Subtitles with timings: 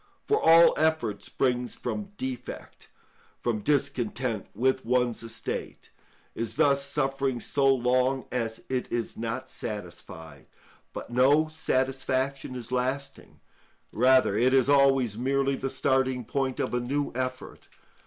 [0.25, 8.63] For all effort springs from defect—from discontent with one's estate—is thus suffering so long as
[8.67, 10.47] it is not satisfied;
[10.91, 13.41] but no satisfaction is lasting,
[13.91, 17.67] rather it is always merely the starting point of a new effort.